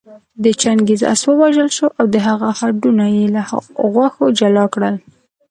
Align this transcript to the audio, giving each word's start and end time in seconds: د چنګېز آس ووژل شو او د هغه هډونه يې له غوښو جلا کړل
د 0.43 0.45
چنګېز 0.61 1.01
آس 1.13 1.21
ووژل 1.25 1.69
شو 1.77 1.87
او 1.99 2.05
د 2.13 2.15
هغه 2.27 2.49
هډونه 2.59 3.05
يې 3.15 3.25
له 3.35 3.41
غوښو 3.93 4.25
جلا 4.39 4.65
کړل 4.73 4.95